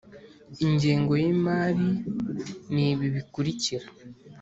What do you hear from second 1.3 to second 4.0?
imari ni ibi bikurikira